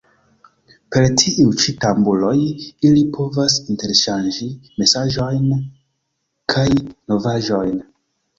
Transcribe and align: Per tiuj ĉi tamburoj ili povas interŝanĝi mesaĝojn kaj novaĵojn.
Per 0.93 1.03
tiuj 1.21 1.51
ĉi 1.63 1.75
tamburoj 1.83 2.31
ili 2.89 3.03
povas 3.17 3.59
interŝanĝi 3.75 4.49
mesaĝojn 4.81 5.47
kaj 6.57 6.67
novaĵojn. 6.81 7.79